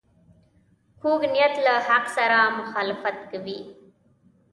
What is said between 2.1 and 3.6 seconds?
سره مخالفت کوي